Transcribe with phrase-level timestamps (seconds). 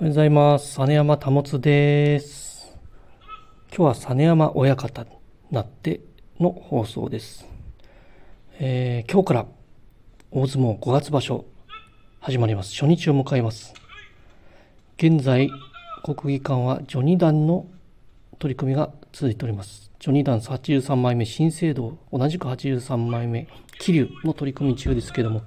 [0.00, 0.78] おはようございます。
[0.78, 2.78] 実山保です。
[3.76, 5.10] 今日は実山親方に
[5.50, 6.02] なって
[6.38, 7.44] の放送です。
[8.60, 9.46] えー今日から
[10.30, 11.46] 大相撲5月場所
[12.20, 12.74] 始まります。
[12.74, 13.74] 初日を迎えます。
[14.98, 15.50] 現在、
[16.04, 17.66] 国技館は序二段の
[18.38, 19.90] 取り組みが続いております。
[19.98, 23.48] 序二段83枚目、新制度、同じく83枚目、
[23.80, 25.42] 桐生の取り組み中ですけども、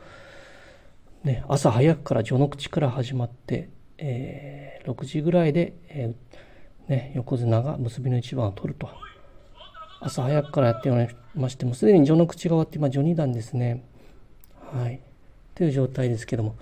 [1.23, 3.69] ね、朝早くから序の口から始まって、
[4.01, 8.89] えー6時ぐらいで、えーね、横綱が結びの一番を取ると。
[9.99, 13.83] 朝早くからやっておりましてもうすでに序の口が終わって今序二段ですね。
[14.73, 14.99] はい。
[15.53, 16.55] という状態ですけども、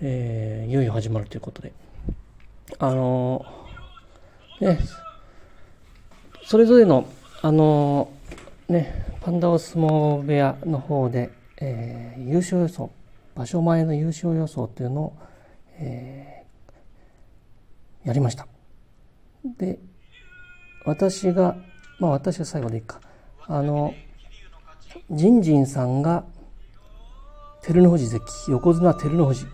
[0.00, 1.72] えーいよいよ始まるということで。
[2.78, 4.80] あのーね
[6.46, 7.06] それぞれの
[7.42, 11.30] あのーねパンダオ相撲部屋の方で、
[11.60, 12.90] え優勝予想
[13.34, 15.16] 場所前の優勝予想というのを、
[15.78, 16.37] えー
[18.08, 18.46] やりました。
[19.58, 19.78] で
[20.84, 21.56] 私が
[21.98, 23.00] まあ私が最後でいいか。
[23.46, 23.94] あの
[25.10, 26.24] ジンジンさんが
[27.62, 29.46] 照ノ富士関横綱照ノ富士。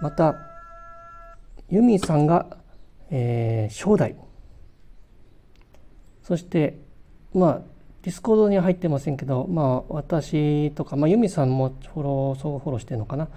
[0.00, 0.34] また
[1.70, 2.56] ユミさんが、
[3.10, 4.16] えー正代。
[6.22, 6.76] そして
[7.32, 7.60] まあ
[8.02, 13.28] ディスコードには入ってませんけど、まあ、私とか、まあ、ユミさんもフォロー、相互フォローしてるのかな。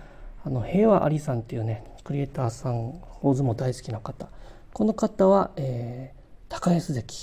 [0.43, 4.29] あの、平和ありさんっていうね、クリエイターさん、大相撲大好きな方。
[4.73, 7.15] この方は、えー高安関。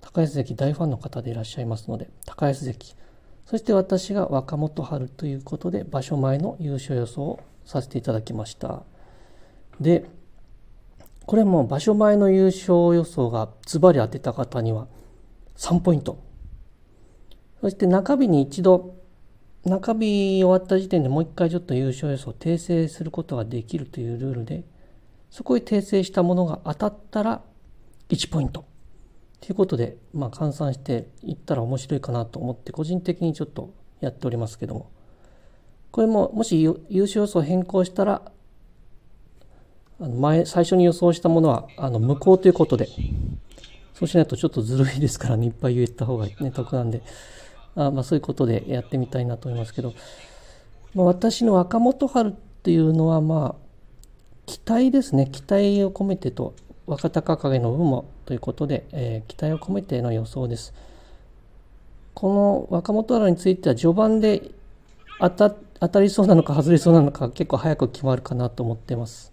[0.00, 2.94] 高安関大ファンの方でいらっしゃいますので、高安関。
[3.46, 8.82] そして私が若元春ということで、場所前の優勝予想をさせていただきました。
[9.80, 10.04] で、
[11.26, 14.86] これも場所前の優勝予想がズバリ当てた方には
[15.56, 16.18] 3ポイント。
[17.62, 18.94] そして中日に一度、
[19.64, 24.64] 中日終わった時点でもう一回ちょっと優勝予想を訂正することができるというルールで、
[25.30, 27.42] そこへ訂正したものが当たったら
[28.10, 28.64] 1ポイント。
[29.40, 34.90] ということで、まあ換算していったら面白いかなと思って個人的にちょっとやっておりますけども。
[35.94, 36.72] これももし優
[37.02, 38.22] 勝予想を変更したら
[40.00, 42.88] あの前最初に予想したものはあの無効ということで
[43.94, 47.00] そうしないとちょっとずるいですからねいっぱい言った方がね得なんで
[47.76, 49.94] あまあそういうことでやってみたいなと思いますけど、
[50.94, 53.64] まあ、私の若元春っていうのはまあ
[54.46, 55.28] 期待ですね。
[55.30, 56.54] 期待を込めてと
[56.86, 60.74] 若隆景の分もということで、えー期待を込めての予想です。
[62.14, 64.50] この若元春については序盤で
[65.18, 69.32] 当た当たりそうなのか外れそうなのか結構早く決まるかなと思ってます。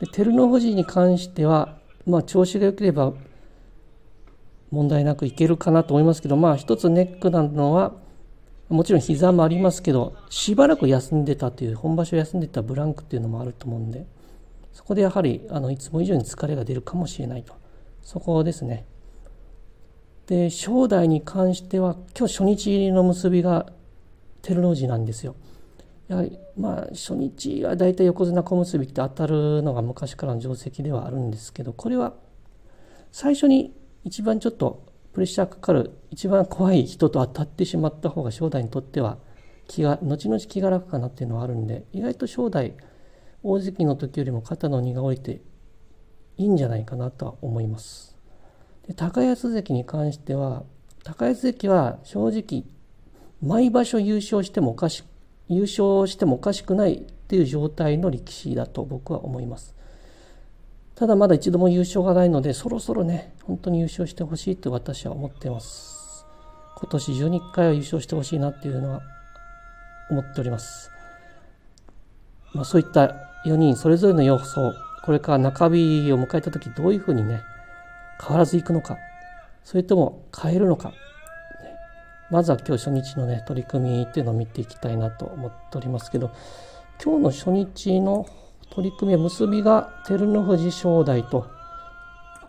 [0.00, 3.12] で照ノ富士に関しては、まあ、調子が良ければ
[4.74, 7.92] 問題なくいけるかなと思いますけど、まあ、一つネックなのは、
[8.68, 14.06] もちろん膝もありますけど、しばらく休んでたという、本場所休んでたブランクっていうのもあると思うんで、
[14.72, 17.54] そこでやはり、あのいつも以上に疲れが出るかもしれないと。
[18.02, 18.84] そこですね。
[20.26, 23.66] で、正代に関しては、今日初日入りの結びが
[24.42, 25.36] 照ノ富士なんですよ。
[26.08, 32.14] やはりまあ初日は大体横綱小結って当たるのが昔からの定石ではあるんですけどこれは
[33.10, 33.72] 最初に
[34.04, 39.18] 一番ちょっとプレッシャーかかる一番怖い人と当たってしまった方が正代にとっては
[39.66, 42.74] 気が後々気が楽かなっていうのはあるんで意外と正代
[43.42, 45.40] 大関の時よりも肩の荷が下りて
[46.36, 48.16] いいんじゃないかなとは思います。
[48.86, 50.64] で高安関に関しては
[51.04, 52.64] 高安関は正直
[53.42, 55.04] 毎場所優勝してもおかし
[55.48, 59.74] 優勝してもおかしくないっていう状態の力士だと僕は思います。
[60.94, 66.26] ただまだ一度も優勝がないのでそろそろね本当に優勝してほしいと私は思っています。
[66.76, 69.02] 今年中に1回は優勝してほしいなっていうのは
[70.10, 70.90] 思っております。
[72.52, 73.14] まあ、そういった
[73.46, 74.72] 4人それぞれの要素
[75.04, 77.42] これから中日を迎えた時どういうふうにね
[78.20, 78.96] 変わらずいくのか
[79.64, 80.92] それとも変えるのか
[82.30, 86.30] まずは今日初日のね取り組みっていうのを見ていきたいなと思っておりますけど
[87.02, 88.26] 今日の初日の
[88.74, 91.46] 取り組みは結びが照ノ富士正代と。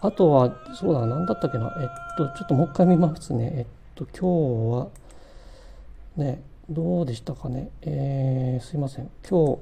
[0.02, 1.74] あとはそうだ何だったっけな。
[1.80, 1.88] えっ
[2.18, 3.52] とちょっともう一回見ますね。
[3.56, 4.88] えっと今日は
[6.18, 7.70] ねどうでしたかね。
[7.82, 9.10] えー、すいません。
[9.28, 9.58] 今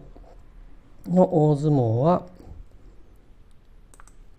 [1.06, 2.25] 日の大相撲は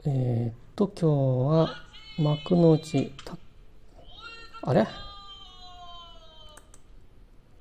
[0.06, 1.10] えー、っと今
[1.50, 1.74] 日は
[2.18, 3.12] 幕内
[4.62, 4.86] あれ？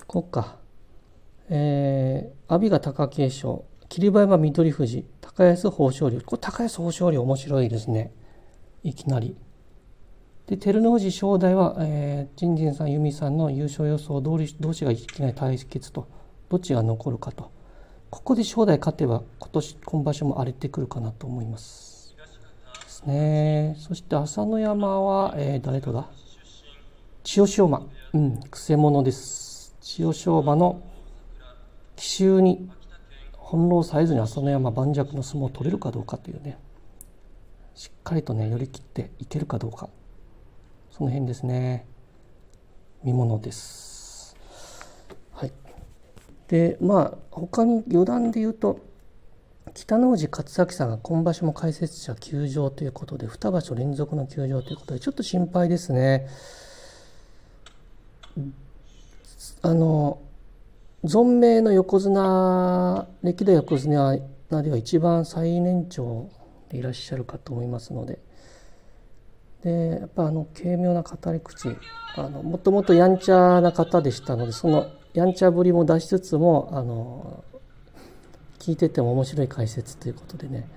[0.08, 0.56] こうか。
[1.50, 6.20] えー、阿炎が貴景勝、霧馬山翠富士、高安豊昇龍。
[6.22, 8.12] これ高安豊昇龍面白いですね。
[8.84, 9.38] いきなり。
[10.48, 16.08] で、照ノ富士正代は、えー、ジンジンさん、ユミさんの優勝予想通り同士がいきなり対決と、
[16.50, 17.52] どっちが残るかと。
[18.10, 22.16] ここで正代勝てば今年今場所も荒れてくるかなと思います
[22.84, 26.08] ですねそして朝乃山は、えー、誰とだ？
[27.24, 30.82] 千代翔馬うんくせ者です千代翔馬の
[31.96, 32.70] 奇襲に
[33.54, 36.58] 翻弄されずに朝乃山盤石の相撲を取れるかどうかというね
[37.76, 39.90] しっかりとね寄り切っていけるかどうか。
[40.92, 41.86] その辺ですね。
[43.04, 44.36] 見ものです。
[45.34, 45.52] はい。
[46.48, 48.80] でまあ他に余談で言うと
[49.76, 56.28] 北の富士勝明さんが今場所も解説者休場ということで2場所連続の休場ということでちょっと心配ですね。
[59.62, 60.20] あの
[61.04, 64.18] 存命の横綱歴代横綱
[64.50, 66.30] なでは一番最年長
[66.70, 68.20] でいらっしゃるかと思いますので。
[69.64, 71.70] でやっぱあの軽妙な語り口。
[72.16, 77.44] あのもともとやんちゃな方でしたのでそのやんちゃぶりも出しつつもあの
[78.60, 80.68] 聞いてても面白い解説ということでね。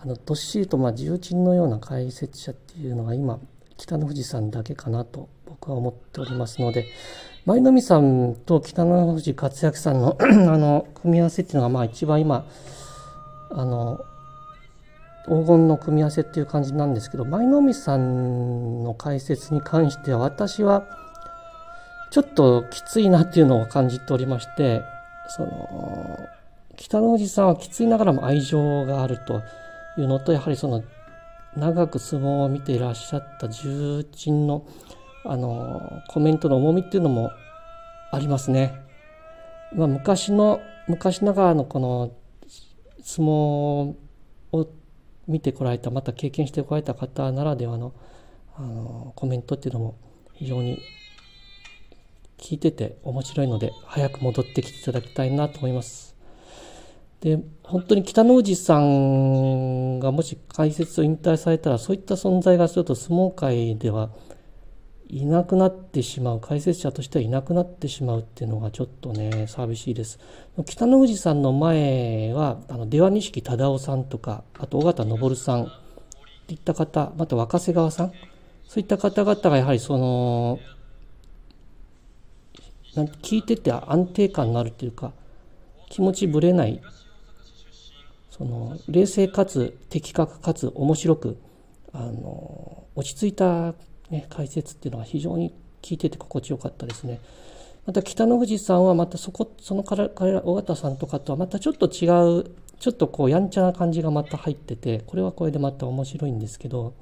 [0.00, 3.40] あのどっしりとまあ重鎮のような解説者っていうのが今
[3.76, 6.86] 北の富士さんだけかなと僕は思っておりますので。
[7.46, 10.26] 舞の海さんと北の富士勝明さんの あ
[10.58, 12.44] の組み合わせっていうのがまあ一番今
[13.50, 14.00] あの
[15.26, 20.88] 黄金の組み合わせっていう感じなんですけど舞の海さんの解説に関しては私は
[22.10, 24.82] ちょっときついなっていうのを感じておりまして
[25.28, 26.18] その
[26.76, 29.42] 北の富士さんはきついながらも愛情があると
[29.98, 30.82] いうのとやはりその
[31.56, 34.64] 長く相撲を見ていらっしゃった重鎮の
[35.28, 37.30] あのコメントの重みっていうのも
[38.12, 38.74] ありますね。
[39.74, 42.12] まあ、昔の昔ながらのこの
[43.02, 43.94] 相撲
[44.52, 44.68] を
[45.26, 47.92] 見てこられたまた経験してこられた方ならではの
[48.56, 49.98] あのコメントっていうのも
[50.32, 50.78] 非常に
[52.38, 56.14] 聞いてて面白いので早く戻ってきていただきたいなと思います。
[57.20, 64.10] で本当に北の富士さんがもし解説を引退されたらそういった存在がすると相撲界では
[65.08, 70.18] いなくなってしまう解説者としてはいなくなってしまうっていうのがちょっとね寂しいです。
[70.64, 75.68] 北の富士さんの前はあの出羽錦忠夫さんとかあと尾形昇さんっ
[76.46, 78.12] ていった方また若瀬川さん
[78.66, 80.58] そういった方々がやはりその
[83.22, 85.12] 聞いてて安定感のあるというか
[85.90, 86.80] 気持ちぶれない
[88.30, 91.38] その冷静かつ的確かつ面白く
[91.92, 93.74] あの落ち着いた
[94.10, 97.20] ね、解説っていうのは非常に聞いてて心地よかったですね。
[97.86, 102.08] また北の富士さんはまたそこその彼ら尾形さんとかとはまたちょっと違
[102.40, 102.50] う
[102.80, 106.94] ちょっとこうやんちゃな感じがまた入っててこれはこれでまた面白いんですけど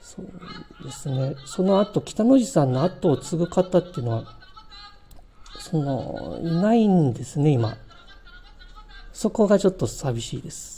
[0.00, 1.34] そうですね。
[1.46, 4.38] その後北の富士さんの後を継ぐ方っていうのは
[5.58, 7.76] そのいないんですね今。
[9.12, 10.75] そこがちょっと寂しいです。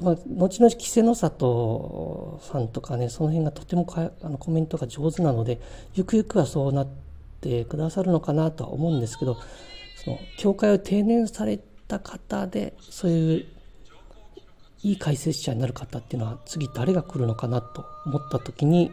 [0.00, 5.60] まあ、後々稀勢の里さんとかねその辺がとてもかあのコメントが上手なので
[5.94, 6.88] ゆくゆくはそうなっ
[7.40, 9.36] てくださるのかなとは思うんですけど
[10.04, 11.58] その教会を定年され
[11.88, 13.46] た方でそういう
[14.82, 18.92] いい解説者になる方っていうのは次誰が来るのかなと思った時に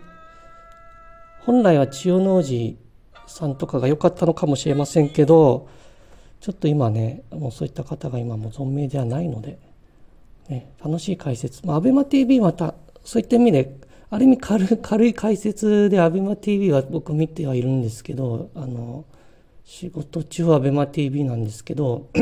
[1.46, 2.76] 本来は千代能寺
[3.28, 5.70] さんとかが良かったのかもしれませんけど
[6.42, 9.60] ちょっと今ねもうそういった方が今も存命ではないので
[10.50, 11.66] ね、楽しい解説。
[11.66, 13.78] まあ、アベマ TV また、そういった意味で、
[14.10, 19.06] ある意味軽い軽い解説でアベマ TV は僕見てはいるんですけど、あの、
[19.66, 22.10] 仕事中はアベマ TV なんですけど、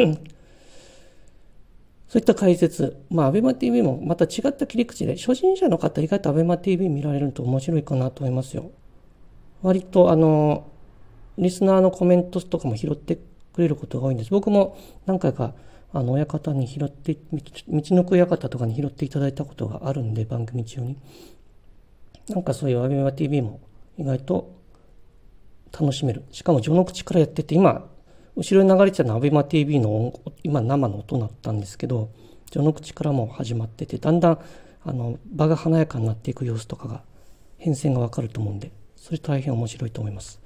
[2.08, 8.72] そういった解説、まあ、アベマ TV もまた違った切り口で、初心者の方、意外とアベマ TV 見られると面白いかなと思いますよ。
[9.62, 10.72] 割と、あの、
[11.38, 13.20] リスナーのコメントとかも拾って
[13.54, 14.32] くれることが多いんです。
[14.32, 15.54] 僕も何回か
[15.94, 20.98] あの親方に拾って道のく親方とかに拾っていただいたことがあるんで番組中に
[22.30, 23.60] なんかそういうアベマ TV も
[23.98, 24.56] 意外と
[25.72, 27.88] 楽しめるしかも序の口からやってて今
[28.36, 32.10] 後ろに流れてたのはアベマ TV の今生の音になったんですけど
[32.52, 34.40] 序の口からも始まっててだんだん
[34.84, 37.02] あの場が華やかになっていく様子とかが
[37.58, 40.40] 変遷がわかると思うんでそれ大変面白いと思います。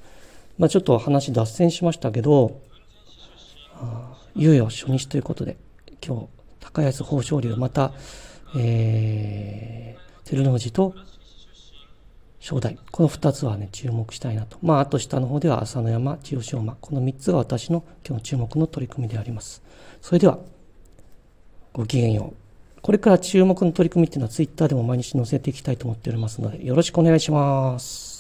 [0.58, 2.60] まあ、ちょっと話脱線しましたけど
[3.76, 5.58] あいよいよ初日ということで、
[6.06, 6.28] 今日、
[6.60, 7.94] 高安豊昇龍、また、
[8.58, 10.94] えー、照ノ富士と
[12.40, 12.78] 正代。
[12.92, 14.58] この2つはね、注目したいなと。
[14.62, 16.76] まあ、あと下の方では朝乃山、千代翔馬。
[16.80, 19.62] この3つが私の今日の注目の取り組みであります。
[20.02, 20.40] それでは、
[21.74, 22.82] ごきげんよう。
[22.82, 28.19] これから注目の取り組みっていうのはツイッターでも毎日載せていきたいと思っておりますので、よろしくお願いします。